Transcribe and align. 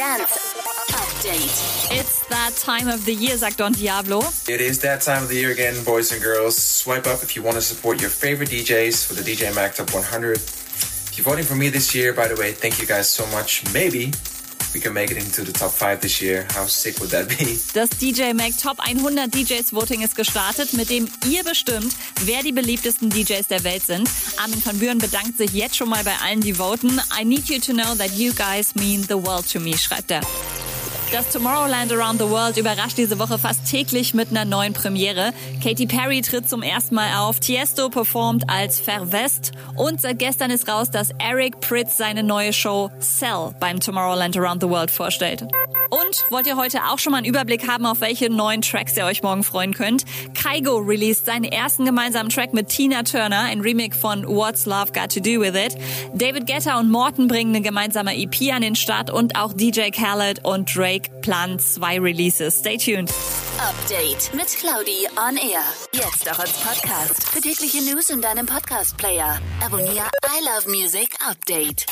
Dance 0.00 0.54
Update. 0.92 1.92
It's 1.92 2.26
that 2.28 2.56
time 2.56 2.88
of 2.88 3.04
the 3.04 3.12
year, 3.12 3.36
sagt 3.36 3.58
Don 3.58 3.72
Diablo. 3.72 4.20
It 4.48 4.62
is 4.62 4.78
that 4.78 5.02
time 5.02 5.24
of 5.24 5.28
the 5.28 5.34
year 5.34 5.50
again, 5.50 5.84
boys 5.84 6.10
and 6.10 6.22
girls. 6.22 6.56
Swipe 6.56 7.06
up 7.06 7.22
if 7.22 7.36
you 7.36 7.42
want 7.42 7.56
to 7.56 7.60
support 7.60 8.00
your 8.00 8.08
favorite 8.08 8.48
DJs 8.48 9.06
for 9.06 9.12
the 9.12 9.20
DJ 9.20 9.54
Mag 9.54 9.74
Top 9.74 9.92
100. 9.92 10.36
If 10.38 11.18
you're 11.18 11.24
voting 11.24 11.44
for 11.44 11.54
me 11.54 11.68
this 11.68 11.94
year, 11.94 12.14
by 12.14 12.28
the 12.28 12.36
way, 12.36 12.52
thank 12.52 12.80
you 12.80 12.86
guys 12.86 13.10
so 13.10 13.26
much. 13.26 13.62
Maybe 13.74 14.10
we 14.74 14.80
can 14.80 14.92
make 14.92 15.10
it 15.10 15.18
into 15.18 15.44
the 15.44 15.52
top 15.52 15.70
5 15.72 16.00
this 16.00 16.20
year. 16.20 16.46
How 16.54 16.66
sick 16.66 16.98
would 17.00 17.10
that 17.10 17.28
be? 17.28 17.58
Das 17.74 17.90
DJ 17.90 18.34
Mag 18.34 18.56
Top 18.58 18.78
100 18.80 19.32
DJs 19.32 19.72
Voting 19.72 20.02
ist 20.02 20.16
gestartet, 20.16 20.72
mit 20.72 20.90
dem 20.90 21.08
ihr 21.28 21.44
bestimmt, 21.44 21.94
wer 22.24 22.42
die 22.42 22.52
beliebtesten 22.52 23.10
DJs 23.10 23.46
der 23.48 23.64
Welt 23.64 23.84
sind. 23.84 24.08
Armin 24.38 24.64
van 24.64 24.78
Buren 24.78 24.98
bedankt 24.98 25.38
sich 25.38 25.52
jetzt 25.52 25.76
schon 25.76 25.88
mal 25.88 26.02
bei 26.04 26.14
allen, 26.24 26.40
die 26.40 26.54
voten. 26.54 27.00
I 27.18 27.24
need 27.24 27.48
you 27.48 27.58
to 27.58 27.72
know 27.72 27.94
that 27.94 28.10
you 28.16 28.32
guys 28.32 28.74
mean 28.74 29.02
the 29.02 29.14
world 29.14 29.50
to 29.52 29.60
me, 29.60 29.76
schreibt 29.76 30.10
er. 30.10 30.20
Das 31.12 31.28
Tomorrowland 31.30 31.92
Around 31.92 32.20
the 32.20 32.30
World 32.30 32.56
überrascht 32.56 32.96
diese 32.96 33.18
Woche 33.18 33.36
fast 33.36 33.68
täglich 33.68 34.14
mit 34.14 34.30
einer 34.30 34.44
neuen 34.44 34.72
Premiere. 34.72 35.32
Katy 35.60 35.86
Perry 35.86 36.20
tritt 36.20 36.48
zum 36.48 36.62
ersten 36.62 36.94
Mal 36.94 37.18
auf, 37.18 37.40
Tiesto 37.40 37.88
performt 37.88 38.48
als 38.48 38.78
Verwest 38.78 39.50
und 39.74 40.00
seit 40.00 40.20
gestern 40.20 40.52
ist 40.52 40.68
raus, 40.68 40.88
dass 40.92 41.10
Eric 41.18 41.60
Pritz 41.60 41.96
seine 41.96 42.22
neue 42.22 42.52
Show 42.52 42.92
Cell 43.00 43.52
beim 43.58 43.80
Tomorrowland 43.80 44.36
Around 44.36 44.62
the 44.62 44.68
World 44.68 44.92
vorstellt. 44.92 45.44
Und 45.90 46.24
wollt 46.30 46.46
ihr 46.46 46.56
heute 46.56 46.84
auch 46.84 46.98
schon 46.98 47.10
mal 47.12 47.18
einen 47.18 47.26
Überblick 47.26 47.68
haben, 47.68 47.84
auf 47.84 48.00
welche 48.00 48.30
neuen 48.30 48.62
Tracks 48.62 48.96
ihr 48.96 49.04
euch 49.04 49.22
morgen 49.22 49.42
freuen 49.42 49.74
könnt? 49.74 50.04
Kygo 50.34 50.78
released 50.78 51.26
seinen 51.26 51.44
ersten 51.44 51.84
gemeinsamen 51.84 52.30
Track 52.30 52.54
mit 52.54 52.68
Tina 52.68 53.02
Turner, 53.02 53.40
ein 53.40 53.60
Remake 53.60 53.96
von 53.96 54.26
What's 54.26 54.66
Love 54.66 54.92
Got 54.92 55.12
to 55.14 55.20
Do 55.20 55.40
With 55.40 55.54
It. 55.54 55.76
David 56.14 56.46
Guetta 56.46 56.78
und 56.78 56.90
Morton 56.90 57.28
bringen 57.28 57.54
eine 57.54 57.62
gemeinsame 57.62 58.16
EP 58.16 58.52
an 58.52 58.62
den 58.62 58.76
Start 58.76 59.10
und 59.10 59.36
auch 59.36 59.52
DJ 59.52 59.90
Khaled 59.90 60.44
und 60.44 60.74
Drake 60.74 61.10
planen 61.20 61.58
zwei 61.58 61.98
Releases. 61.98 62.60
Stay 62.60 62.76
tuned. 62.76 63.10
Update 63.58 64.32
mit 64.34 64.48
Claudi 64.48 65.06
on 65.16 65.36
Air. 65.36 65.62
Jetzt 65.92 66.30
auch 66.30 66.38
als 66.38 66.52
Podcast. 66.52 67.28
Für 67.28 67.40
tägliche 67.40 67.82
News 67.82 68.10
in 68.10 68.22
deinem 68.22 68.46
Podcast-Player. 68.46 69.40
Abonniere 69.64 70.08
I 70.24 70.44
Love 70.44 70.70
Music 70.70 71.10
Update. 71.28 71.86